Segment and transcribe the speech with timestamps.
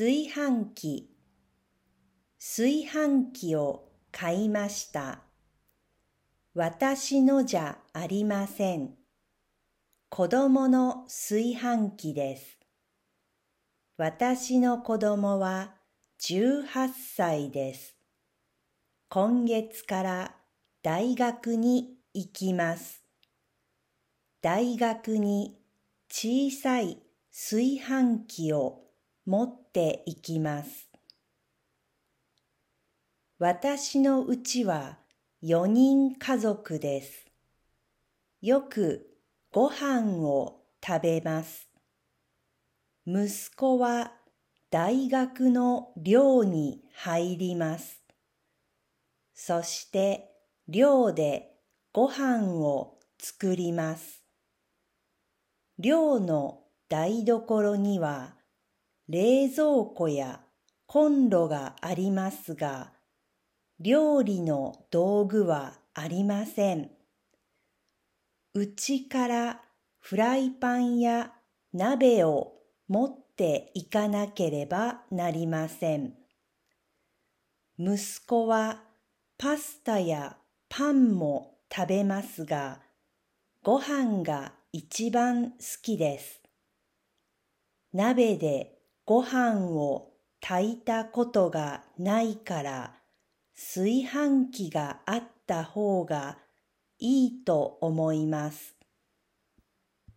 [0.00, 1.10] 炊飯器
[2.38, 5.22] 炊飯器を買いました。
[6.54, 8.94] 私のじゃありません。
[10.08, 12.60] 子供の炊飯器です。
[13.96, 15.74] 私の子供は
[16.20, 17.96] 18歳です。
[19.08, 20.36] 今月から
[20.80, 23.02] 大学に行きます。
[24.42, 25.58] 大学に
[26.08, 28.87] 小さい炊飯器を
[29.28, 30.88] 持って行きます。
[33.38, 34.96] 私のうちは
[35.42, 37.26] 4人家族です。
[38.40, 39.06] よく
[39.52, 41.68] ご飯を食べます。
[43.06, 44.12] 息子は
[44.70, 48.00] 大学の寮に入ります。
[49.34, 50.30] そして
[50.68, 51.50] 寮で
[51.92, 54.22] ご飯を作ります。
[55.78, 58.37] 寮の台所には
[59.08, 60.40] 冷蔵庫や
[60.86, 62.92] コンロがありますが、
[63.80, 66.90] 料理の道具はありません。
[68.52, 69.60] うちから
[69.98, 71.32] フライパンや
[71.72, 72.52] 鍋を
[72.88, 76.14] 持っていかなければなりません。
[77.78, 78.82] 息子は
[79.38, 80.36] パスタや
[80.68, 82.80] パンも食べますが、
[83.62, 86.42] ご飯が一番好きです。
[87.92, 88.77] 鍋で
[89.08, 92.94] ご飯を炊いたことがないから、
[93.56, 96.36] 炊飯器があった方が
[96.98, 98.77] いいと思います。